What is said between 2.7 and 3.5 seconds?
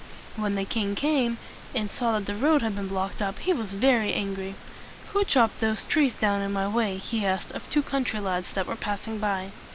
been blocked up,